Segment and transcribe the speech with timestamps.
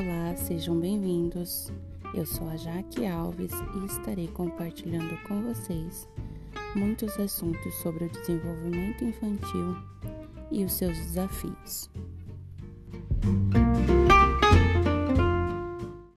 [0.00, 1.70] Olá, sejam bem-vindos.
[2.14, 6.08] Eu sou a Jaque Alves e estarei compartilhando com vocês
[6.74, 9.76] muitos assuntos sobre o desenvolvimento infantil
[10.50, 11.90] e os seus desafios.